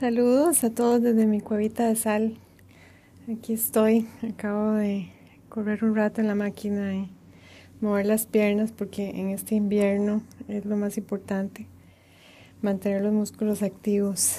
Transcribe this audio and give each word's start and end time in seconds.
Saludos 0.00 0.64
a 0.64 0.70
todos 0.70 1.02
desde 1.02 1.26
mi 1.26 1.42
cuevita 1.42 1.86
de 1.86 1.94
sal. 1.94 2.38
Aquí 3.30 3.52
estoy. 3.52 4.06
Acabo 4.26 4.72
de 4.72 5.10
correr 5.50 5.84
un 5.84 5.94
rato 5.94 6.22
en 6.22 6.26
la 6.26 6.34
máquina 6.34 6.94
y 6.94 7.10
mover 7.82 8.06
las 8.06 8.24
piernas 8.24 8.72
porque 8.72 9.10
en 9.10 9.28
este 9.28 9.56
invierno 9.56 10.22
es 10.48 10.64
lo 10.64 10.78
más 10.78 10.96
importante. 10.96 11.66
Mantener 12.62 13.02
los 13.02 13.12
músculos 13.12 13.62
activos. 13.62 14.38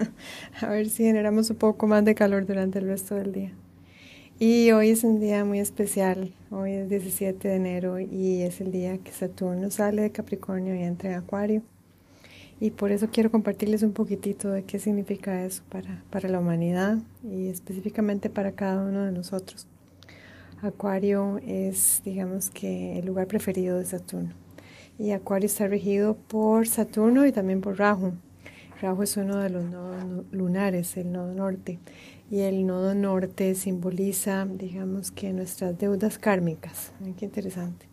a 0.60 0.68
ver 0.68 0.90
si 0.90 1.04
generamos 1.04 1.48
un 1.48 1.56
poco 1.56 1.86
más 1.86 2.04
de 2.04 2.14
calor 2.14 2.44
durante 2.44 2.78
el 2.78 2.84
resto 2.84 3.14
del 3.14 3.32
día. 3.32 3.52
Y 4.38 4.70
hoy 4.72 4.90
es 4.90 5.02
un 5.02 5.18
día 5.18 5.46
muy 5.46 5.60
especial. 5.60 6.34
Hoy 6.50 6.72
es 6.72 6.90
17 6.90 7.48
de 7.48 7.56
enero 7.56 7.98
y 8.00 8.42
es 8.42 8.60
el 8.60 8.70
día 8.70 8.98
que 8.98 9.12
Saturno 9.12 9.70
sale 9.70 10.02
de 10.02 10.12
Capricornio 10.12 10.74
y 10.74 10.82
entra 10.82 11.08
en 11.08 11.16
Acuario. 11.16 11.62
Y 12.60 12.72
por 12.72 12.92
eso 12.92 13.08
quiero 13.10 13.30
compartirles 13.30 13.82
un 13.82 13.92
poquitito 13.92 14.50
de 14.50 14.64
qué 14.64 14.78
significa 14.78 15.44
eso 15.44 15.62
para, 15.70 16.04
para 16.10 16.28
la 16.28 16.40
humanidad 16.40 16.98
y 17.24 17.48
específicamente 17.48 18.28
para 18.28 18.52
cada 18.52 18.84
uno 18.84 19.04
de 19.04 19.12
nosotros. 19.12 19.66
Acuario 20.60 21.40
es, 21.46 22.02
digamos 22.04 22.50
que, 22.50 22.98
el 22.98 23.06
lugar 23.06 23.26
preferido 23.26 23.78
de 23.78 23.86
Saturno. 23.86 24.34
Y 24.98 25.12
Acuario 25.12 25.46
está 25.46 25.66
regido 25.66 26.16
por 26.28 26.68
Saturno 26.68 27.24
y 27.24 27.32
también 27.32 27.62
por 27.62 27.78
Rahu. 27.78 28.12
Rahu 28.82 29.02
es 29.02 29.16
uno 29.16 29.38
de 29.38 29.48
los 29.48 29.64
nodos 29.64 30.26
lunares, 30.30 30.98
el 30.98 31.12
nodo 31.12 31.32
norte. 31.32 31.78
Y 32.30 32.40
el 32.40 32.66
nodo 32.66 32.94
norte 32.94 33.54
simboliza, 33.54 34.44
digamos 34.44 35.10
que, 35.10 35.32
nuestras 35.32 35.78
deudas 35.78 36.18
kármicas. 36.18 36.92
Qué 37.18 37.24
interesante. 37.24 37.86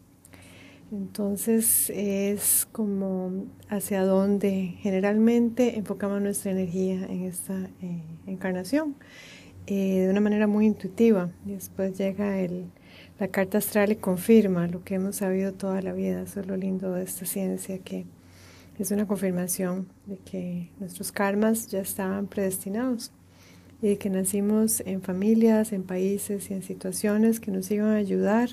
Entonces 0.91 1.89
es 1.89 2.65
como 2.71 3.45
hacia 3.67 4.03
dónde 4.03 4.75
generalmente 4.79 5.77
enfocamos 5.77 6.21
nuestra 6.21 6.51
energía 6.51 7.05
en 7.09 7.23
esta 7.23 7.69
eh, 7.81 8.03
encarnación 8.25 8.95
eh, 9.65 10.03
de 10.03 10.09
una 10.09 10.21
manera 10.21 10.47
muy 10.47 10.65
intuitiva. 10.65 11.29
Después 11.43 11.97
llega 11.97 12.39
el, 12.39 12.71
la 13.19 13.27
carta 13.27 13.57
astral 13.57 13.91
y 13.91 13.97
confirma 13.97 14.67
lo 14.67 14.85
que 14.85 14.95
hemos 14.95 15.17
sabido 15.17 15.53
toda 15.53 15.81
la 15.81 15.91
vida. 15.91 16.21
Eso 16.21 16.39
es 16.39 16.47
lo 16.47 16.55
lindo 16.55 16.93
de 16.93 17.03
esta 17.03 17.25
ciencia, 17.25 17.79
que 17.79 18.05
es 18.79 18.89
una 18.91 19.05
confirmación 19.05 19.89
de 20.05 20.17
que 20.19 20.71
nuestros 20.79 21.11
karmas 21.11 21.67
ya 21.67 21.81
estaban 21.81 22.27
predestinados 22.27 23.11
y 23.81 23.89
de 23.89 23.97
que 23.97 24.09
nacimos 24.09 24.81
en 24.85 25.01
familias, 25.01 25.73
en 25.73 25.83
países 25.83 26.49
y 26.49 26.53
en 26.53 26.63
situaciones 26.63 27.41
que 27.41 27.51
nos 27.51 27.69
iban 27.71 27.89
a 27.89 27.95
ayudar 27.95 28.51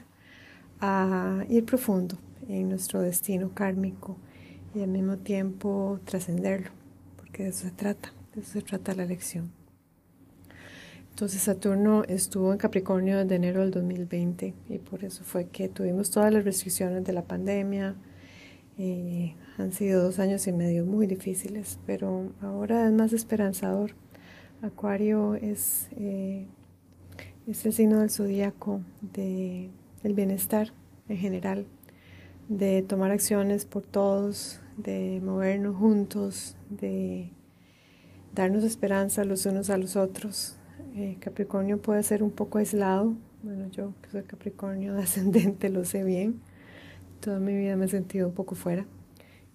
a 0.81 1.45
ir 1.49 1.65
profundo 1.65 2.19
en 2.49 2.69
nuestro 2.69 3.01
destino 3.01 3.55
kármico 3.55 4.17
y 4.75 4.83
al 4.83 4.89
mismo 4.89 5.19
tiempo 5.19 6.01
trascenderlo, 6.05 6.71
porque 7.17 7.45
de 7.45 7.49
eso 7.51 7.67
se 7.67 7.71
trata, 7.71 8.13
de 8.35 8.41
eso 8.41 8.53
se 8.53 8.63
trata 8.63 8.95
la 8.95 9.07
lección. 9.07 9.53
Entonces 11.15 11.43
Saturno 11.43 12.03
estuvo 12.09 12.53
en 12.53 12.59
Capricornio 12.59 13.19
desde 13.19 13.37
enero 13.37 13.61
del 13.61 13.71
2020 13.71 14.53
y 14.69 14.79
por 14.79 15.05
eso 15.05 15.23
fue 15.23 15.47
que 15.47 15.69
tuvimos 15.69 16.11
todas 16.11 16.33
las 16.33 16.45
restricciones 16.45 17.05
de 17.05 17.13
la 17.13 17.23
pandemia. 17.23 17.95
Eh, 18.79 19.37
han 19.57 19.73
sido 19.73 20.03
dos 20.03 20.19
años 20.19 20.45
y 20.49 20.53
medio 20.53 20.85
muy 20.85 21.07
difíciles, 21.07 21.79
pero 21.87 22.33
ahora 22.41 22.89
es 22.89 22.93
más 22.93 23.13
esperanzador. 23.13 23.93
Acuario 24.61 25.37
es, 25.37 25.89
eh, 25.93 26.49
es 27.47 27.65
el 27.65 27.73
signo 27.73 28.01
del 28.01 28.11
zodíaco 28.11 28.81
de, 29.01 29.71
del 30.03 30.15
bienestar 30.15 30.73
en 31.09 31.19
general, 31.19 31.67
de 32.49 32.83
tomar 32.83 33.11
acciones 33.11 33.65
por 33.65 33.83
todos, 33.83 34.61
de 34.77 35.21
movernos 35.23 35.77
juntos, 35.77 36.57
de 36.69 37.31
darnos 38.35 38.65
esperanza 38.65 39.25
los 39.25 39.47
unos 39.47 39.71
a 39.71 39.79
los 39.79 39.97
otros. 39.97 40.57
Eh, 40.95 41.17
Capricornio 41.21 41.81
puede 41.81 42.03
ser 42.03 42.23
un 42.23 42.31
poco 42.31 42.59
aislado. 42.59 43.15
Bueno, 43.43 43.69
yo 43.71 43.93
que 44.03 44.11
soy 44.11 44.23
Capricornio 44.23 44.95
de 44.95 45.03
ascendente 45.05 45.69
lo 45.69 45.85
sé 45.85 46.05
bien. 46.05 46.41
Toda 47.21 47.41
mi 47.41 47.57
vida 47.57 47.77
me 47.77 47.87
he 47.87 47.89
sentido 47.89 48.29
un 48.29 48.35
poco 48.35 48.55
fuera. 48.55 48.87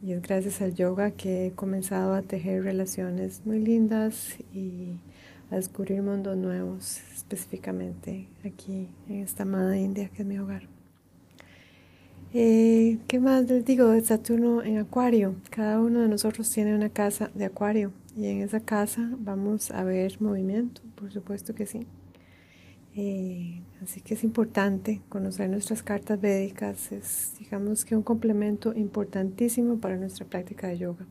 Y 0.01 0.13
es 0.13 0.21
gracias 0.21 0.61
al 0.61 0.73
yoga 0.75 1.11
que 1.11 1.47
he 1.47 1.51
comenzado 1.51 2.13
a 2.13 2.21
tejer 2.21 2.63
relaciones 2.63 3.45
muy 3.45 3.59
lindas 3.59 4.38
y 4.53 5.01
a 5.51 5.57
descubrir 5.57 6.01
mundos 6.01 6.38
nuevos, 6.38 7.01
específicamente 7.13 8.29
aquí 8.45 8.88
en 9.09 9.16
esta 9.17 9.44
amada 9.44 9.77
India 9.77 10.09
que 10.09 10.21
es 10.21 10.27
mi 10.27 10.39
hogar. 10.39 10.78
Eh, 12.31 13.00
¿Qué 13.07 13.19
más 13.19 13.50
les 13.50 13.66
digo 13.66 13.88
de 13.90 14.01
Saturno 14.01 14.62
en 14.62 14.78
Acuario? 14.78 15.34
Cada 15.50 15.79
uno 15.79 16.01
de 16.01 16.07
nosotros 16.07 16.47
tiene 16.51 16.75
una 16.75 16.90
casa 16.90 17.31
de 17.34 17.45
Acuario 17.45 17.91
y 18.16 18.28
en 18.28 18.41
esa 18.41 18.59
casa 18.59 19.09
vamos 19.17 19.72
a 19.72 19.84
ver 19.84 20.22
movimiento, 20.22 20.84
por 20.94 21.12
supuesto 21.12 21.56
que 21.56 21.66
sí. 21.66 21.88
Eh, 22.95 23.63
así 23.81 24.01
que 24.01 24.13
es 24.13 24.23
importante 24.23 25.01
conocer 25.09 25.50
nuestras 25.50 25.81
cartas 25.81 26.22
védicas, 26.22 26.91
es 26.91 27.34
digamos 27.39 27.84
que 27.84 27.95
un 27.95 28.03
complemento 28.03 28.75
importantísimo 28.75 29.79
para 29.79 29.97
nuestra 29.97 30.28
práctica 30.28 30.68
de 30.68 30.78
yoga. 30.78 31.07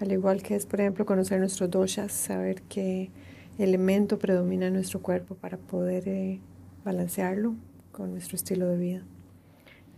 Al 0.00 0.10
igual 0.10 0.42
que 0.42 0.54
es, 0.54 0.64
por 0.64 0.80
ejemplo, 0.80 1.04
conocer 1.04 1.38
nuestros 1.38 1.70
doshas, 1.70 2.12
saber 2.12 2.62
qué 2.62 3.10
elemento 3.58 4.18
predomina 4.18 4.68
en 4.68 4.72
nuestro 4.72 5.02
cuerpo 5.02 5.34
para 5.34 5.58
poder 5.58 6.08
eh, 6.08 6.40
balancearlo 6.82 7.56
con 7.92 8.12
nuestro 8.12 8.36
estilo 8.36 8.68
de 8.68 8.78
vida 8.78 9.04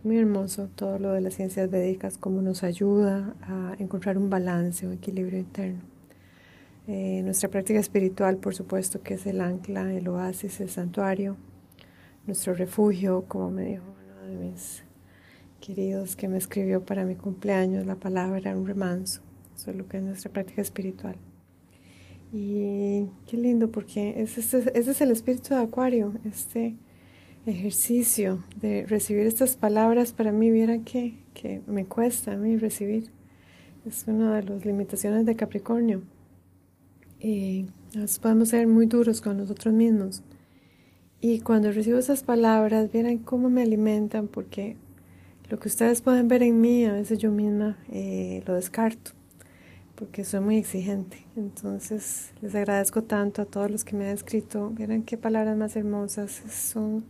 muy 0.06 0.18
hermoso 0.18 0.68
todo 0.76 1.00
lo 1.00 1.12
de 1.12 1.20
las 1.20 1.34
ciencias 1.34 1.68
védicas, 1.68 2.16
cómo 2.16 2.40
nos 2.40 2.62
ayuda 2.62 3.34
a 3.42 3.74
encontrar 3.80 4.16
un 4.16 4.30
balance, 4.30 4.86
un 4.86 4.92
equilibrio 4.92 5.38
interno. 5.38 5.80
Eh, 6.86 7.22
nuestra 7.24 7.50
práctica 7.50 7.80
espiritual, 7.80 8.36
por 8.36 8.54
supuesto, 8.54 9.02
que 9.02 9.14
es 9.14 9.26
el 9.26 9.40
ancla, 9.40 9.92
el 9.92 10.06
oasis, 10.06 10.60
el 10.60 10.70
santuario, 10.70 11.36
nuestro 12.24 12.54
refugio, 12.54 13.24
como 13.26 13.50
me 13.50 13.64
dijo 13.64 13.82
uno 13.82 14.28
de 14.28 14.46
mis 14.46 14.84
queridos 15.60 16.14
que 16.14 16.28
me 16.28 16.38
escribió 16.38 16.84
para 16.84 17.04
mi 17.04 17.16
cumpleaños, 17.16 17.84
la 17.84 17.96
palabra 17.96 18.56
un 18.56 18.66
remanso. 18.66 19.22
Eso 19.56 19.72
es 19.72 19.76
lo 19.76 19.88
que 19.88 19.96
es 19.96 20.04
nuestra 20.04 20.30
práctica 20.30 20.62
espiritual. 20.62 21.16
Y 22.32 23.06
qué 23.26 23.36
lindo, 23.36 23.72
porque 23.72 24.22
ese, 24.22 24.40
ese 24.40 24.70
es 24.72 25.00
el 25.00 25.10
espíritu 25.10 25.54
de 25.54 25.62
Acuario, 25.62 26.12
este 26.24 26.76
ejercicio 27.46 28.44
de 28.60 28.84
recibir 28.86 29.26
estas 29.26 29.56
palabras, 29.56 30.12
para 30.12 30.32
mí, 30.32 30.50
viera 30.50 30.78
que, 30.78 31.14
que 31.32 31.62
me 31.66 31.86
cuesta 31.86 32.32
a 32.32 32.36
mí 32.36 32.56
recibir. 32.56 33.10
Es 33.86 34.04
una 34.08 34.36
de 34.36 34.42
las 34.42 34.64
limitaciones 34.64 35.24
de 35.26 35.36
Capricornio. 35.36 36.02
Podemos 38.20 38.48
ser 38.48 38.66
muy 38.66 38.86
duros 38.86 39.20
con 39.20 39.36
nosotros 39.36 39.72
mismos. 39.72 40.22
Y 41.20 41.40
cuando 41.40 41.72
recibo 41.72 41.98
esas 41.98 42.22
palabras, 42.22 42.92
vieran 42.92 43.18
cómo 43.18 43.48
me 43.48 43.62
alimentan, 43.62 44.28
porque 44.28 44.76
lo 45.48 45.58
que 45.58 45.68
ustedes 45.68 46.02
pueden 46.02 46.28
ver 46.28 46.42
en 46.42 46.60
mí, 46.60 46.84
a 46.84 46.92
veces 46.92 47.18
yo 47.18 47.30
misma 47.30 47.78
eh, 47.90 48.42
lo 48.46 48.54
descarto, 48.54 49.12
porque 49.94 50.24
soy 50.24 50.40
muy 50.40 50.56
exigente. 50.56 51.24
Entonces, 51.36 52.32
les 52.42 52.54
agradezco 52.54 53.02
tanto 53.04 53.42
a 53.42 53.44
todos 53.44 53.70
los 53.70 53.84
que 53.84 53.96
me 53.96 54.06
han 54.08 54.14
escrito. 54.14 54.70
Vieran 54.70 55.04
qué 55.04 55.16
palabras 55.16 55.56
más 55.56 55.76
hermosas 55.76 56.42
son 56.50 57.04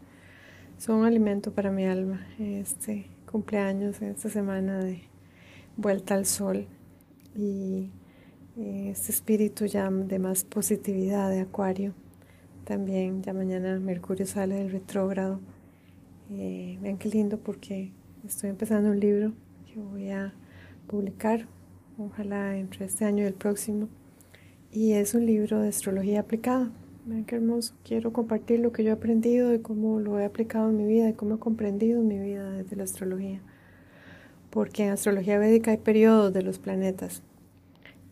son 0.78 0.96
un 0.96 1.06
alimento 1.06 1.52
para 1.52 1.70
mi 1.70 1.86
alma. 1.86 2.26
Este 2.38 3.06
cumpleaños, 3.30 4.00
esta 4.02 4.28
semana 4.28 4.78
de 4.78 5.02
vuelta 5.76 6.14
al 6.14 6.26
sol 6.26 6.66
y 7.34 7.90
eh, 8.56 8.90
este 8.90 9.12
espíritu 9.12 9.66
ya 9.66 9.90
de 9.90 10.18
más 10.18 10.44
positividad 10.44 11.30
de 11.30 11.40
Acuario. 11.40 11.94
También 12.64 13.22
ya 13.22 13.32
mañana 13.32 13.78
Mercurio 13.78 14.26
sale 14.26 14.56
del 14.56 14.70
retrógrado. 14.70 15.40
Eh, 16.30 16.78
vean 16.80 16.98
qué 16.98 17.08
lindo 17.08 17.38
porque 17.38 17.92
estoy 18.24 18.50
empezando 18.50 18.90
un 18.90 19.00
libro 19.00 19.32
que 19.66 19.78
voy 19.78 20.10
a 20.10 20.34
publicar, 20.86 21.46
ojalá 21.98 22.56
entre 22.56 22.86
este 22.86 23.04
año 23.04 23.22
y 23.24 23.26
el 23.26 23.34
próximo. 23.34 23.88
Y 24.72 24.92
es 24.92 25.14
un 25.14 25.24
libro 25.24 25.60
de 25.60 25.68
astrología 25.68 26.20
aplicada. 26.20 26.70
Vean 27.06 27.24
qué 27.24 27.36
hermoso. 27.36 27.72
Quiero 27.84 28.12
compartir 28.12 28.58
lo 28.58 28.72
que 28.72 28.82
yo 28.82 28.90
he 28.90 28.92
aprendido 28.92 29.54
y 29.54 29.60
cómo 29.60 30.00
lo 30.00 30.18
he 30.18 30.24
aplicado 30.24 30.70
en 30.70 30.76
mi 30.76 30.86
vida 30.86 31.08
y 31.08 31.12
cómo 31.12 31.36
he 31.36 31.38
comprendido 31.38 32.02
mi 32.02 32.18
vida 32.18 32.50
desde 32.50 32.74
la 32.74 32.82
astrología. 32.82 33.40
Porque 34.50 34.84
en 34.84 34.90
astrología 34.90 35.38
védica 35.38 35.70
hay 35.70 35.76
periodos 35.76 36.32
de 36.32 36.42
los 36.42 36.58
planetas. 36.58 37.22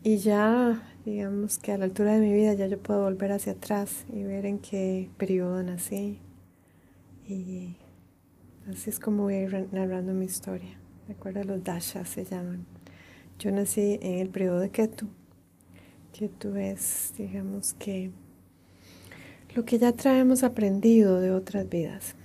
Y 0.01 0.17
ya, 0.19 0.81
digamos 1.03 1.59
que 1.59 1.73
a 1.73 1.77
la 1.77 1.83
altura 1.83 2.13
de 2.13 2.21
mi 2.21 2.31
vida 2.31 2.53
ya 2.53 2.67
yo 2.67 2.79
puedo 2.79 3.03
volver 3.03 3.33
hacia 3.33 3.51
atrás 3.51 4.05
y 4.13 4.23
ver 4.23 4.45
en 4.45 4.59
qué 4.59 5.09
periodo 5.17 5.61
nací. 5.61 6.21
Y 7.27 7.75
así 8.71 8.89
es 8.91 8.99
como 9.01 9.23
voy 9.23 9.33
a 9.33 9.43
ir 9.43 9.67
narrando 9.73 10.13
mi 10.13 10.23
historia. 10.23 10.79
Recuerda, 11.09 11.43
los 11.43 11.61
dashas 11.65 12.07
se 12.07 12.23
llaman. 12.23 12.65
Yo 13.39 13.51
nací 13.51 13.99
en 14.01 14.19
el 14.19 14.29
periodo 14.29 14.61
de 14.61 14.69
Ketu. 14.69 15.09
Ketu 16.13 16.55
es, 16.55 17.13
digamos 17.17 17.73
que 17.73 18.11
lo 19.55 19.63
que 19.63 19.79
ya 19.79 19.93
traemos 19.93 20.43
aprendido 20.43 21.21
de 21.21 21.31
otras 21.31 21.67
vidas. 21.67 22.15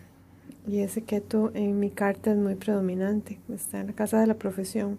Y 0.67 0.81
ese 0.81 1.03
keto 1.03 1.53
en 1.55 1.79
mi 1.79 1.91
carta 1.91 2.33
es 2.33 2.37
muy 2.37 2.57
predominante, 2.57 3.39
está 3.49 3.81
en 3.81 3.87
la 3.87 3.93
casa 3.93 4.21
de 4.21 4.27
la 4.27 4.35
profesión. 4.35 4.99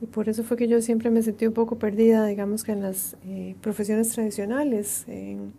Y 0.00 0.06
por 0.06 0.28
eso 0.28 0.44
fue 0.44 0.56
que 0.56 0.68
yo 0.68 0.80
siempre 0.82 1.10
me 1.10 1.22
sentí 1.22 1.46
un 1.46 1.54
poco 1.54 1.78
perdida, 1.78 2.26
digamos 2.26 2.62
que 2.62 2.72
en 2.72 2.82
las 2.82 3.16
eh, 3.26 3.56
profesiones 3.60 4.10
tradicionales. 4.10 5.04
En, 5.08 5.52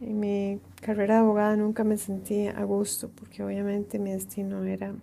mi 0.00 0.58
carrera 0.80 1.16
de 1.16 1.20
abogada 1.20 1.56
nunca 1.56 1.84
me 1.84 1.98
sentí 1.98 2.46
a 2.46 2.64
gusto, 2.64 3.10
porque 3.14 3.42
obviamente 3.42 3.98
mi 3.98 4.12
destino 4.12 4.64
era 4.64 4.94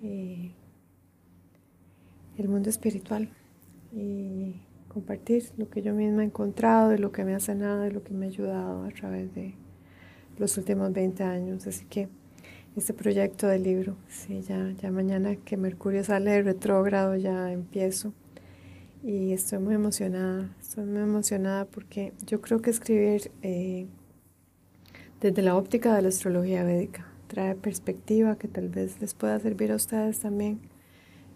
eh, 0.00 0.52
el 2.38 2.48
mundo 2.48 2.70
espiritual 2.70 3.28
compartir 4.90 5.44
lo 5.56 5.70
que 5.70 5.82
yo 5.82 5.94
misma 5.94 6.22
he 6.22 6.26
encontrado, 6.26 6.90
de 6.90 6.98
lo 6.98 7.12
que 7.12 7.24
me 7.24 7.34
ha 7.34 7.40
sanado, 7.40 7.82
de 7.82 7.92
lo 7.92 8.02
que 8.02 8.12
me 8.12 8.26
ha 8.26 8.28
ayudado 8.28 8.84
a 8.84 8.90
través 8.90 9.32
de 9.34 9.54
los 10.36 10.58
últimos 10.58 10.92
20 10.92 11.22
años. 11.22 11.66
Así 11.66 11.86
que 11.86 12.08
este 12.76 12.92
proyecto 12.92 13.46
de 13.46 13.58
libro, 13.58 13.96
sí, 14.08 14.42
ya, 14.42 14.72
ya 14.72 14.90
mañana 14.90 15.36
que 15.36 15.56
Mercurio 15.56 16.04
sale 16.04 16.32
de 16.32 16.42
retrógrado 16.42 17.16
ya 17.16 17.52
empiezo 17.52 18.12
y 19.02 19.32
estoy 19.32 19.60
muy 19.60 19.74
emocionada, 19.74 20.54
estoy 20.60 20.84
muy 20.84 21.00
emocionada 21.00 21.64
porque 21.64 22.12
yo 22.26 22.40
creo 22.40 22.60
que 22.60 22.70
escribir 22.70 23.30
eh, 23.42 23.86
desde 25.20 25.42
la 25.42 25.56
óptica 25.56 25.94
de 25.94 26.02
la 26.02 26.08
astrología 26.08 26.64
védica 26.64 27.06
trae 27.28 27.54
perspectiva 27.54 28.36
que 28.36 28.48
tal 28.48 28.68
vez 28.68 29.00
les 29.00 29.14
pueda 29.14 29.38
servir 29.38 29.72
a 29.72 29.76
ustedes 29.76 30.18
también 30.18 30.60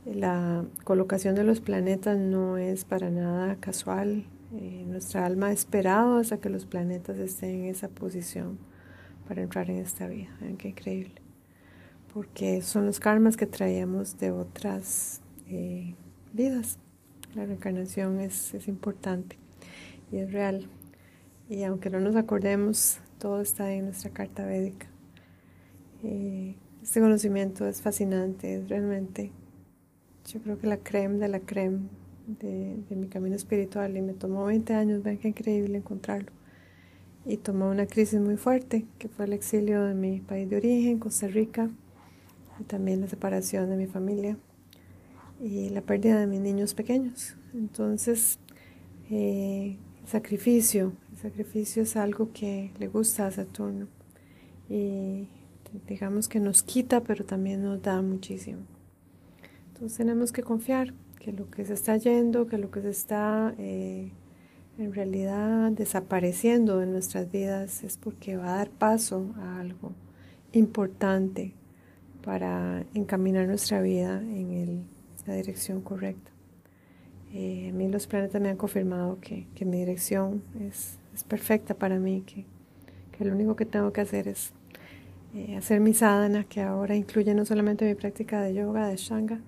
la 0.04 0.66
colocación 0.84 1.34
de 1.34 1.44
los 1.44 1.60
planetas 1.60 2.18
no 2.18 2.58
es 2.58 2.84
para 2.84 3.10
nada 3.10 3.56
casual. 3.56 4.24
Eh, 4.54 4.84
nuestra 4.86 5.24
alma 5.24 5.48
ha 5.48 5.52
esperado 5.52 6.16
hasta 6.16 6.38
que 6.38 6.50
los 6.50 6.66
planetas 6.66 7.18
estén 7.18 7.50
en 7.50 7.64
esa 7.66 7.88
posición 7.88 8.58
para 9.26 9.42
entrar 9.42 9.70
en 9.70 9.78
esta 9.78 10.06
vida. 10.06 10.28
Vean 10.40 10.56
qué 10.56 10.68
increíble. 10.68 11.14
Porque 12.12 12.60
son 12.62 12.86
los 12.86 13.00
karmas 13.00 13.36
que 13.36 13.46
traíamos 13.46 14.18
de 14.18 14.30
otras 14.30 15.22
eh, 15.48 15.94
vidas. 16.32 16.78
La 17.34 17.46
reencarnación 17.46 18.20
es, 18.20 18.52
es 18.54 18.68
importante 18.68 19.38
y 20.12 20.18
es 20.18 20.32
real. 20.32 20.68
Y 21.48 21.62
aunque 21.64 21.90
no 21.90 21.98
nos 22.00 22.14
acordemos, 22.14 23.00
todo 23.18 23.40
está 23.40 23.72
en 23.72 23.86
nuestra 23.86 24.10
carta 24.10 24.44
védica. 24.44 24.86
Eh, 26.02 26.56
este 26.82 27.00
conocimiento 27.00 27.66
es 27.66 27.80
fascinante, 27.80 28.56
es 28.56 28.68
realmente 28.68 29.32
yo 30.26 30.40
creo 30.40 30.58
que 30.58 30.66
la 30.66 30.78
creme 30.78 31.18
de 31.18 31.28
la 31.28 31.40
creme 31.40 31.80
de, 32.26 32.96
mi 32.96 33.08
camino 33.08 33.36
espiritual 33.36 33.96
y 33.96 34.02
me 34.02 34.14
tomó 34.14 34.46
20 34.46 34.74
años, 34.74 35.02
ven 35.02 35.18
qué 35.18 35.28
increíble 35.28 35.78
encontrarlo. 35.78 36.32
Y 37.26 37.38
tomó 37.38 37.68
una 37.68 37.86
crisis 37.86 38.20
muy 38.20 38.36
fuerte, 38.36 38.86
que 38.98 39.08
fue 39.08 39.26
el 39.26 39.32
exilio 39.32 39.82
de 39.84 39.94
mi 39.94 40.20
país 40.20 40.48
de 40.48 40.56
origen, 40.56 40.98
Costa 40.98 41.26
Rica, 41.26 41.70
y 42.60 42.64
también 42.64 43.00
la 43.00 43.08
separación 43.08 43.70
de 43.70 43.76
mi 43.76 43.86
familia 43.86 44.36
y 45.42 45.70
la 45.70 45.80
pérdida 45.80 46.20
de 46.20 46.26
mis 46.26 46.40
niños 46.40 46.74
pequeños. 46.74 47.36
Entonces, 47.54 48.38
eh, 49.10 49.78
el 50.02 50.08
sacrificio, 50.08 50.92
el 51.12 51.18
sacrificio 51.18 51.82
es 51.82 51.96
algo 51.96 52.30
que 52.32 52.72
le 52.78 52.88
gusta 52.88 53.26
a 53.26 53.30
Saturno 53.30 53.88
y 54.68 55.28
digamos 55.88 56.28
que 56.28 56.40
nos 56.40 56.62
quita, 56.62 57.02
pero 57.02 57.24
también 57.24 57.62
nos 57.62 57.82
da 57.82 58.00
muchísimo. 58.02 58.73
Entonces 59.74 59.98
tenemos 59.98 60.30
que 60.30 60.44
confiar 60.44 60.94
que 61.18 61.32
lo 61.32 61.50
que 61.50 61.64
se 61.64 61.74
está 61.74 61.96
yendo, 61.96 62.46
que 62.46 62.58
lo 62.58 62.70
que 62.70 62.80
se 62.80 62.90
está 62.90 63.56
eh, 63.58 64.12
en 64.78 64.94
realidad 64.94 65.72
desapareciendo 65.72 66.78
de 66.78 66.86
nuestras 66.86 67.32
vidas 67.32 67.82
es 67.82 67.96
porque 67.96 68.36
va 68.36 68.54
a 68.54 68.56
dar 68.58 68.70
paso 68.70 69.34
a 69.36 69.58
algo 69.58 69.90
importante 70.52 71.54
para 72.24 72.86
encaminar 72.94 73.48
nuestra 73.48 73.82
vida 73.82 74.20
en 74.20 74.84
la 75.26 75.34
dirección 75.34 75.80
correcta. 75.80 76.30
Eh, 77.32 77.70
a 77.70 77.72
mí 77.72 77.88
los 77.88 78.06
planetas 78.06 78.40
me 78.40 78.50
han 78.50 78.56
confirmado 78.56 79.18
que, 79.20 79.48
mi 79.64 79.78
dirección 79.78 80.40
es, 80.60 80.98
perfecta 81.26 81.74
para 81.74 81.98
mí, 81.98 82.22
que, 82.24 82.44
que, 83.10 83.24
lo 83.24 83.34
único 83.34 83.56
que 83.56 83.66
tengo 83.66 83.92
que 83.92 84.02
hacer 84.02 84.28
es 84.28 84.52
eh, 85.34 85.56
hacer 85.56 85.80
mi 85.80 85.94
sadhana, 85.94 86.44
que 86.44 86.60
ahora 86.60 86.94
incluye 86.94 87.34
no 87.34 87.44
solamente 87.44 87.84
mi 87.84 87.96
práctica 87.96 88.40
de 88.40 88.54
yoga, 88.54 88.86
de 88.86 88.96
shanga, 88.96 89.40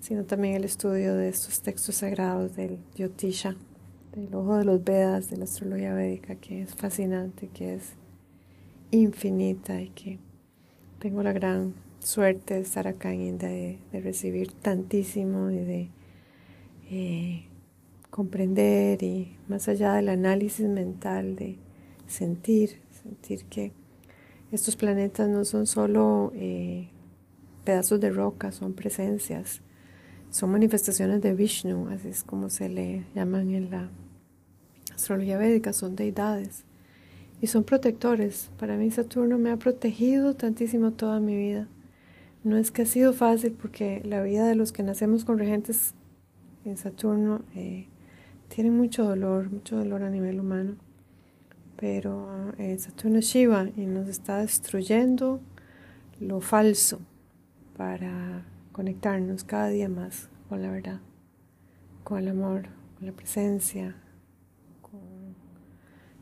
sino 0.00 0.24
también 0.24 0.54
el 0.54 0.64
estudio 0.64 1.14
de 1.14 1.28
estos 1.28 1.60
textos 1.62 1.96
sagrados 1.96 2.54
del 2.56 2.78
Yotisha, 2.94 3.56
del 4.14 4.34
ojo 4.34 4.56
de 4.56 4.64
los 4.64 4.82
Vedas, 4.82 5.30
de 5.30 5.36
la 5.36 5.44
astrología 5.44 5.94
védica, 5.94 6.36
que 6.36 6.62
es 6.62 6.74
fascinante, 6.74 7.48
que 7.48 7.74
es 7.74 7.92
infinita 8.90 9.80
y 9.80 9.90
que 9.90 10.18
tengo 10.98 11.22
la 11.22 11.32
gran 11.32 11.74
suerte 12.00 12.54
de 12.54 12.60
estar 12.60 12.86
acá 12.86 13.12
en 13.12 13.22
India, 13.22 13.48
de, 13.48 13.78
recibir 14.00 14.52
tantísimo 14.52 15.50
y 15.50 15.58
de 15.58 15.90
eh, 16.90 17.44
comprender 18.10 19.02
y 19.02 19.36
más 19.48 19.68
allá 19.68 19.94
del 19.94 20.08
análisis 20.08 20.68
mental, 20.68 21.36
de 21.36 21.58
sentir, 22.06 22.80
sentir 23.02 23.44
que 23.46 23.72
estos 24.52 24.76
planetas 24.76 25.28
no 25.28 25.44
son 25.44 25.66
solo 25.66 26.32
eh, 26.34 26.88
pedazos 27.64 28.00
de 28.00 28.10
roca, 28.10 28.52
son 28.52 28.72
presencias 28.74 29.60
son 30.30 30.50
manifestaciones 30.50 31.22
de 31.22 31.34
Vishnu, 31.34 31.88
así 31.88 32.08
es 32.08 32.22
como 32.22 32.50
se 32.50 32.68
le 32.68 33.04
llaman 33.14 33.50
en 33.50 33.70
la 33.70 33.88
astrología 34.94 35.38
védica, 35.38 35.72
son 35.72 35.96
deidades 35.96 36.64
y 37.40 37.46
son 37.46 37.64
protectores. 37.64 38.50
Para 38.58 38.76
mí 38.76 38.90
Saturno 38.90 39.38
me 39.38 39.50
ha 39.50 39.56
protegido 39.56 40.34
tantísimo 40.34 40.92
toda 40.92 41.20
mi 41.20 41.36
vida. 41.36 41.68
No 42.44 42.56
es 42.56 42.70
que 42.70 42.82
ha 42.82 42.86
sido 42.86 43.12
fácil 43.12 43.52
porque 43.52 44.02
la 44.04 44.22
vida 44.22 44.46
de 44.46 44.54
los 44.54 44.72
que 44.72 44.82
nacemos 44.82 45.24
con 45.24 45.38
regentes 45.38 45.94
en 46.64 46.76
Saturno 46.76 47.42
eh, 47.54 47.88
tiene 48.48 48.70
mucho 48.70 49.04
dolor, 49.04 49.50
mucho 49.50 49.76
dolor 49.76 50.02
a 50.02 50.10
nivel 50.10 50.40
humano. 50.40 50.76
Pero 51.76 52.52
eh, 52.58 52.78
Saturno 52.78 53.18
es 53.18 53.26
Shiva 53.26 53.68
y 53.76 53.86
nos 53.86 54.08
está 54.08 54.38
destruyendo 54.38 55.40
lo 56.20 56.40
falso 56.40 57.00
para 57.76 58.44
conectarnos 58.76 59.42
cada 59.42 59.68
día 59.68 59.88
más 59.88 60.28
con 60.50 60.60
la 60.60 60.70
verdad, 60.70 61.00
con 62.04 62.18
el 62.18 62.28
amor, 62.28 62.68
con 62.98 63.06
la 63.06 63.12
presencia, 63.12 63.96
con 64.82 65.34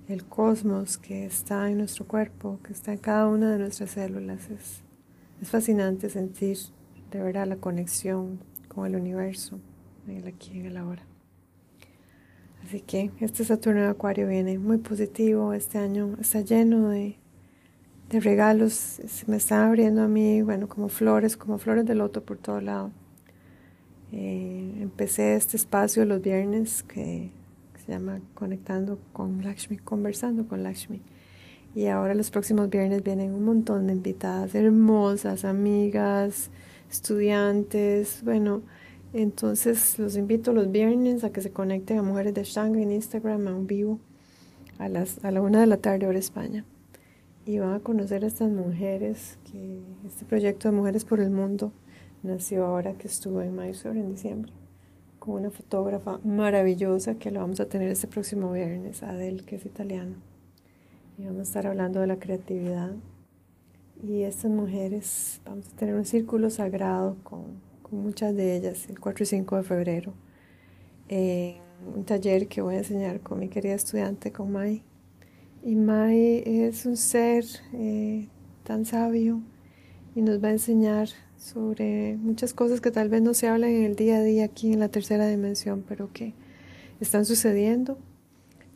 el 0.07 0.25
cosmos 0.25 0.97
que 0.97 1.27
está 1.27 1.69
en 1.69 1.79
nuestro 1.79 2.07
cuerpo, 2.07 2.61
que 2.63 2.73
está 2.73 2.93
en 2.93 2.99
cada 2.99 3.27
una 3.27 3.51
de 3.51 3.59
nuestras 3.59 3.91
células. 3.91 4.51
Es, 4.51 4.85
es 5.43 5.51
fascinante 5.51 6.09
sentir 6.09 6.57
de 7.11 7.21
verdad 7.21 7.49
la 7.49 7.57
conexión 7.57 8.39
con 8.69 8.87
el 8.87 8.95
universo, 8.95 9.59
en 10.07 10.19
el 10.19 10.29
aquí 10.29 10.61
en 10.61 10.67
el 10.67 10.77
ahora. 10.77 11.03
Así 12.65 12.83
que 12.83 13.11
este 13.19 13.45
Saturno 13.45 13.81
de 13.81 13.89
Acuario 13.89 14.29
viene 14.29 14.61
muy 14.61 14.79
positivo. 14.79 15.55
Este 15.55 15.79
año 15.79 16.17
está 16.21 16.41
lleno 16.41 16.91
de 16.91 17.19
regalos 18.21 18.73
se 18.73 19.27
me 19.27 19.37
están 19.37 19.67
abriendo 19.67 20.03
a 20.03 20.09
mí, 20.09 20.43
bueno, 20.43 20.69
como 20.69 20.89
flores, 20.89 21.37
como 21.37 21.59
flores 21.59 21.87
de 21.87 21.95
loto 21.95 22.23
por 22.23 22.39
todo 22.39 22.61
lado. 22.61 22.91
Eh, 24.13 24.79
empecé 24.81 25.35
este 25.35 25.57
espacio 25.57 26.05
los 26.05 26.23
viernes 26.23 26.83
que, 26.83 27.31
se 27.85 27.93
llama 27.93 28.21
Conectando 28.35 28.99
con 29.13 29.43
Lakshmi, 29.43 29.79
conversando 29.79 30.47
con 30.47 30.63
Lakshmi. 30.63 31.03
Y 31.75 31.87
ahora 31.87 32.15
los 32.15 32.31
próximos 32.31 32.71
viernes 32.71 33.03
vienen 33.03 33.35
un 33.35 33.45
montón 33.45 33.89
de 33.89 33.95
invitadas 33.95 34.55
hermosas, 34.55 35.45
amigas, 35.45 36.51
estudiantes. 36.91 38.23
Bueno, 38.25 38.63
entonces 39.13 39.99
los 39.99 40.17
invito 40.17 40.53
los 40.53 40.71
viernes 40.71 41.25
a 41.25 41.31
que 41.31 41.41
se 41.41 41.51
conecten 41.51 41.99
a 41.99 42.03
Mujeres 42.03 42.35
de 42.35 42.45
Shanga 42.45 42.81
en 42.81 42.93
Instagram 42.93 43.49
a 43.49 43.55
un 43.55 43.67
vivo 43.67 43.99
a, 44.79 44.89
las, 44.89 45.25
a 45.25 45.31
la 45.31 45.43
una 45.43 45.61
de 45.61 45.67
la 45.67 45.79
tarde 45.79 46.07
hora 46.07 46.19
España 46.19 46.65
y 47.47 47.59
van 47.59 47.75
a 47.75 47.81
conocer 47.81 48.25
a 48.25 48.27
estas 48.27 48.51
mujeres, 48.51 49.39
que 49.51 49.83
este 50.07 50.25
proyecto 50.25 50.69
de 50.69 50.77
Mujeres 50.77 51.05
por 51.05 51.21
el 51.21 51.31
Mundo 51.31 51.73
nació 52.23 52.65
ahora 52.65 52.95
que 52.95 53.07
estuvo 53.07 53.43
en 53.43 53.55
Mysore 53.55 54.01
en 54.01 54.09
diciembre, 54.09 54.53
con 55.19 55.35
una 55.35 55.51
fotógrafa 55.51 56.19
maravillosa 56.25 57.17
que 57.17 57.31
la 57.31 57.41
vamos 57.41 57.61
a 57.61 57.67
tener 57.67 57.91
este 57.91 58.07
próximo 58.07 58.51
viernes, 58.53 59.03
Adel, 59.03 59.45
que 59.45 59.57
es 59.57 59.67
italiana. 59.67 60.17
Y 61.19 61.25
vamos 61.27 61.41
a 61.41 61.43
estar 61.43 61.67
hablando 61.67 62.01
de 62.01 62.07
la 62.07 62.19
creatividad. 62.19 62.93
Y 64.03 64.23
estas 64.23 64.51
mujeres, 64.51 65.41
vamos 65.45 65.69
a 65.69 65.77
tener 65.77 65.95
un 65.95 66.05
círculo 66.05 66.51
sagrado 66.51 67.17
con, 67.23 67.61
con 67.83 68.03
muchas 68.03 68.35
de 68.35 68.57
ellas 68.57 68.89
el 68.89 68.99
4 68.99 69.23
y 69.23 69.27
5 69.27 69.57
de 69.57 69.63
febrero, 69.63 70.15
en 71.09 71.57
un 71.95 72.05
taller 72.05 72.49
que 72.49 72.63
voy 72.63 72.77
a 72.77 72.79
enseñar 72.79 73.21
con 73.21 73.39
mi 73.39 73.49
querida 73.49 73.75
estudiante, 73.75 74.33
con 74.33 74.51
Mai 74.51 74.83
y 75.65 75.77
Mai 75.77 76.43
es 76.45 76.85
un 76.85 76.97
ser 76.99 77.45
eh, 77.73 78.29
tan 78.65 78.85
sabio 78.85 79.41
y 80.15 80.21
nos 80.21 80.43
va 80.43 80.49
a 80.49 80.53
enseñar 80.53 81.09
sobre 81.39 82.17
muchas 82.19 82.53
cosas 82.53 82.83
que 82.83 82.91
tal 82.91 83.09
vez 83.09 83.23
no 83.23 83.33
se 83.33 83.49
hablan 83.49 83.71
en 83.71 83.85
el 83.85 83.97
día 83.97 84.19
a 84.19 84.23
día 84.23 84.45
aquí 84.45 84.75
en 84.75 84.81
la 84.81 84.91
tercera 84.91 85.27
dimensión, 85.27 85.83
pero 85.89 86.13
que 86.13 86.35
están 87.01 87.25
sucediendo 87.25 87.99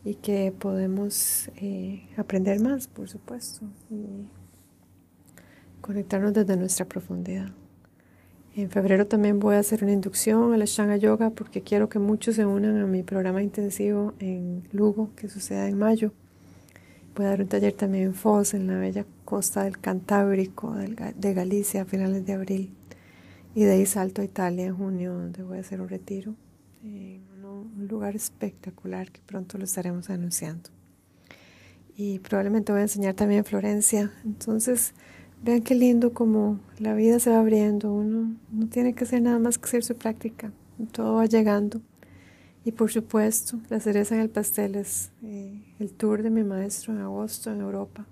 y 0.02 0.14
que 0.14 0.50
podemos 0.58 1.50
eh, 1.56 2.08
aprender 2.16 2.58
más, 2.60 2.88
por 2.88 3.08
supuesto, 3.08 3.66
y 3.90 4.26
conectarnos 5.82 6.32
desde 6.32 6.56
nuestra 6.56 6.86
profundidad. 6.86 7.50
En 8.56 8.70
febrero 8.70 9.06
también 9.06 9.38
voy 9.40 9.56
a 9.56 9.58
hacer 9.58 9.84
una 9.84 9.92
inducción 9.92 10.54
a 10.54 10.56
la 10.56 10.64
Shanga 10.64 10.96
Yoga 10.96 11.30
porque 11.30 11.62
quiero 11.62 11.90
que 11.90 11.98
muchos 11.98 12.36
se 12.36 12.46
unan 12.46 12.78
a 12.78 12.86
mi 12.86 13.02
programa 13.02 13.42
intensivo 13.42 14.14
en 14.20 14.66
Lugo, 14.72 15.10
que 15.16 15.28
suceda 15.28 15.68
en 15.68 15.78
mayo. 15.78 16.12
Voy 17.18 17.26
a 17.26 17.30
dar 17.30 17.40
un 17.40 17.48
taller 17.48 17.72
también 17.72 18.04
en 18.04 18.14
Foz, 18.14 18.54
en 18.54 18.68
la 18.68 18.78
bella 18.78 19.04
costa 19.24 19.64
del 19.64 19.80
Cantábrico, 19.80 20.72
de 20.72 21.34
Galicia, 21.34 21.82
a 21.82 21.84
finales 21.84 22.24
de 22.24 22.32
abril. 22.32 22.72
Y 23.56 23.64
de 23.64 23.72
ahí 23.72 23.86
salto 23.86 24.22
a 24.22 24.24
Italia 24.24 24.66
en 24.66 24.76
junio, 24.76 25.14
donde 25.14 25.42
voy 25.42 25.58
a 25.58 25.62
hacer 25.62 25.80
un 25.80 25.88
retiro 25.88 26.36
en 26.84 27.24
un 27.44 27.88
lugar 27.88 28.14
espectacular 28.14 29.10
que 29.10 29.20
pronto 29.26 29.58
lo 29.58 29.64
estaremos 29.64 30.10
anunciando. 30.10 30.70
Y 31.96 32.20
probablemente 32.20 32.70
voy 32.70 32.82
a 32.82 32.84
enseñar 32.84 33.14
también 33.14 33.38
en 33.40 33.46
Florencia. 33.46 34.12
Entonces, 34.24 34.94
vean 35.42 35.62
qué 35.62 35.74
lindo 35.74 36.12
como 36.12 36.60
la 36.78 36.94
vida 36.94 37.18
se 37.18 37.30
va 37.30 37.40
abriendo. 37.40 37.92
Uno 37.92 38.36
no 38.52 38.68
tiene 38.68 38.94
que 38.94 39.02
hacer 39.02 39.22
nada 39.22 39.40
más 39.40 39.58
que 39.58 39.64
hacer 39.64 39.82
su 39.82 39.96
práctica. 39.96 40.52
Todo 40.92 41.14
va 41.14 41.26
llegando. 41.26 41.80
Y 42.64 42.72
por 42.72 42.90
supuesto, 42.90 43.58
la 43.70 43.80
cereza 43.80 44.14
en 44.14 44.20
el 44.20 44.30
pastel 44.30 44.74
es 44.74 45.10
eh, 45.22 45.62
el 45.78 45.92
tour 45.92 46.22
de 46.22 46.30
mi 46.30 46.44
maestro 46.44 46.92
en 46.92 47.00
agosto 47.00 47.50
en 47.50 47.60
Europa, 47.60 48.06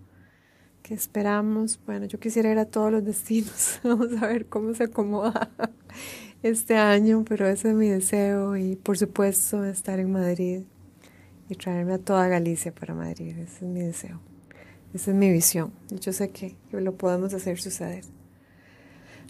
que 0.82 0.94
esperamos. 0.94 1.78
Bueno, 1.84 2.06
yo 2.06 2.18
quisiera 2.18 2.50
ir 2.50 2.58
a 2.58 2.64
todos 2.64 2.90
los 2.90 3.04
destinos. 3.04 3.80
Vamos 3.84 4.10
a 4.22 4.26
ver 4.26 4.46
cómo 4.46 4.72
se 4.74 4.84
acomoda 4.84 5.50
este 6.42 6.76
año, 6.76 7.24
pero 7.28 7.46
ese 7.46 7.70
es 7.70 7.74
mi 7.74 7.88
deseo. 7.88 8.56
Y 8.56 8.76
por 8.76 8.96
supuesto, 8.96 9.64
estar 9.64 9.98
en 9.98 10.12
Madrid 10.12 10.62
y 11.48 11.54
traerme 11.54 11.94
a 11.94 11.98
toda 11.98 12.28
Galicia 12.28 12.72
para 12.72 12.94
Madrid. 12.94 13.36
Ese 13.38 13.64
es 13.64 13.70
mi 13.70 13.80
deseo. 13.80 14.20
Esa 14.94 15.10
es 15.10 15.16
mi 15.16 15.30
visión. 15.30 15.72
Yo 15.90 16.12
sé 16.12 16.30
que, 16.30 16.56
lo 16.72 16.94
podemos 16.96 17.34
hacer 17.34 17.60
suceder. 17.60 18.04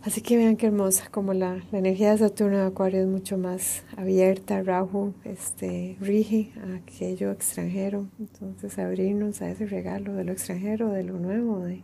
Así 0.02 0.20
que 0.20 0.36
vean 0.36 0.56
qué 0.56 0.66
hermosa, 0.66 1.08
como 1.10 1.34
la, 1.34 1.64
la 1.72 1.78
energía 1.78 2.12
de 2.12 2.18
Saturno 2.18 2.58
de 2.58 2.66
Acuario 2.66 3.00
es 3.00 3.08
mucho 3.08 3.38
más 3.38 3.82
abierta, 3.96 4.62
Rahu 4.62 5.14
este, 5.24 5.96
rige 6.00 6.52
a 6.62 6.76
aquello 6.76 7.32
extranjero, 7.32 8.06
entonces 8.20 8.78
abrirnos 8.78 9.42
a 9.42 9.50
ese 9.50 9.66
regalo 9.66 10.14
de 10.14 10.24
lo 10.24 10.32
extranjero, 10.32 10.90
de 10.90 11.02
lo 11.02 11.18
nuevo, 11.18 11.60
de, 11.60 11.82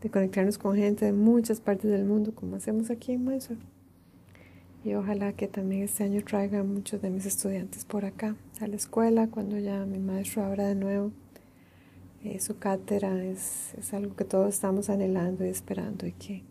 de 0.00 0.10
conectarnos 0.10 0.56
con 0.56 0.76
gente 0.76 1.04
de 1.04 1.12
muchas 1.12 1.60
partes 1.60 1.90
del 1.90 2.04
mundo, 2.04 2.34
como 2.34 2.56
hacemos 2.56 2.88
aquí 2.90 3.12
en 3.12 3.24
Mysore. 3.24 3.60
Y 4.84 4.94
ojalá 4.94 5.34
que 5.34 5.46
también 5.46 5.82
este 5.82 6.04
año 6.04 6.22
traiga 6.24 6.62
muchos 6.64 7.02
de 7.02 7.10
mis 7.10 7.26
estudiantes 7.26 7.84
por 7.84 8.06
acá, 8.06 8.34
a 8.60 8.66
la 8.66 8.76
escuela, 8.76 9.28
cuando 9.28 9.58
ya 9.58 9.84
mi 9.84 9.98
maestro 9.98 10.42
abra 10.42 10.68
de 10.68 10.74
nuevo 10.74 11.12
eh, 12.24 12.38
su 12.38 12.56
cátedra 12.56 13.22
es, 13.24 13.74
es, 13.76 13.92
algo 13.94 14.14
que 14.14 14.24
todos 14.24 14.54
estamos 14.54 14.88
anhelando 14.88 15.44
y 15.44 15.48
esperando 15.48 16.06
y 16.06 16.12
que 16.12 16.44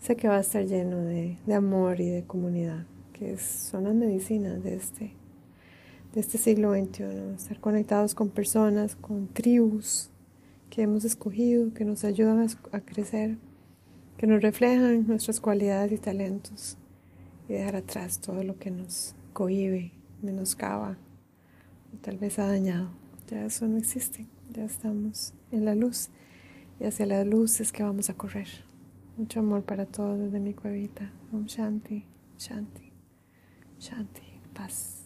sé 0.00 0.16
que 0.16 0.28
va 0.28 0.36
a 0.36 0.40
estar 0.40 0.64
lleno 0.64 0.98
de, 0.98 1.38
de 1.46 1.54
amor 1.54 2.00
y 2.00 2.08
de 2.08 2.24
comunidad, 2.24 2.86
que 3.12 3.36
son 3.38 3.84
las 3.84 3.94
medicinas 3.94 4.62
de 4.62 4.74
este, 4.74 5.12
de 6.12 6.20
este 6.20 6.38
siglo 6.38 6.72
XXI, 6.72 7.34
estar 7.34 7.60
conectados 7.60 8.14
con 8.14 8.30
personas, 8.30 8.96
con 8.96 9.28
tribus 9.28 10.10
que 10.70 10.82
hemos 10.82 11.04
escogido, 11.04 11.72
que 11.72 11.84
nos 11.84 12.04
ayudan 12.04 12.40
a, 12.40 12.76
a 12.76 12.80
crecer, 12.80 13.38
que 14.16 14.26
nos 14.26 14.42
reflejan 14.42 15.06
nuestras 15.06 15.40
cualidades 15.40 15.92
y 15.92 15.98
talentos 15.98 16.76
y 17.48 17.54
dejar 17.54 17.76
atrás 17.76 18.20
todo 18.20 18.42
lo 18.42 18.58
que 18.58 18.70
nos 18.70 19.14
cohibe, 19.32 19.92
menoscaba 20.22 20.98
o 21.94 21.98
tal 21.98 22.18
vez 22.18 22.38
ha 22.38 22.46
dañado. 22.46 22.90
Ya 23.28 23.44
eso 23.44 23.66
no 23.66 23.76
existe 23.76 24.26
ya 24.50 24.64
estamos 24.64 25.34
en 25.52 25.64
la 25.64 25.74
luz 25.74 26.08
y 26.80 26.84
hacia 26.84 27.06
la 27.06 27.24
luz 27.24 27.60
es 27.60 27.72
que 27.72 27.82
vamos 27.82 28.08
a 28.10 28.14
correr. 28.14 28.67
Mucho 29.18 29.40
amor 29.40 29.64
para 29.64 29.84
todos 29.84 30.16
desde 30.16 30.38
mi 30.38 30.54
cuevita. 30.54 31.10
Om 31.32 31.46
Shanti, 31.46 32.04
Shanti, 32.38 32.92
Shanti, 33.80 34.40
paz. 34.54 34.97